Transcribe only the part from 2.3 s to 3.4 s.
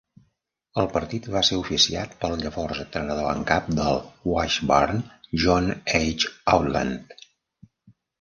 llavors entrenador